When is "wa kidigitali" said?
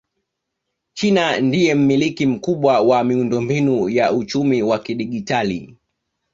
4.63-5.77